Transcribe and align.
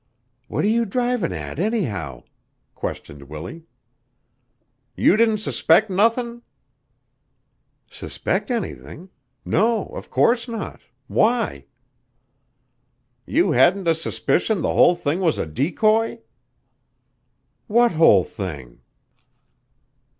"What 0.47 0.65
are 0.65 0.67
you 0.67 0.83
drivin' 0.85 1.31
at, 1.31 1.59
anyhow?" 1.59 2.23
questioned 2.73 3.29
Willie. 3.29 3.65
"You 4.95 5.15
didn't 5.15 5.37
suspect 5.37 5.91
nothin'?" 5.91 6.41
"Suspect 7.87 8.49
anything? 8.49 9.09
No, 9.45 9.89
of 9.89 10.09
course 10.09 10.47
not. 10.47 10.81
Why?" 11.05 11.65
"You 13.27 13.51
hadn't 13.51 13.87
a 13.87 13.93
suspicion 13.93 14.63
the 14.63 14.73
whole 14.73 14.95
thing 14.95 15.19
was 15.19 15.37
a 15.37 15.45
decoy?" 15.45 16.17
"What 17.67 17.91
whole 17.91 18.23
thing?" 18.23 18.81